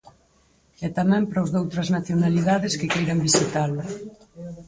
E 0.85 0.87
tamén 0.97 1.23
para 1.29 1.43
os 1.45 1.53
doutras 1.55 1.87
nacionalidades 1.97 2.77
que 2.79 2.91
queiran 2.93 3.23
visitalo. 3.27 3.81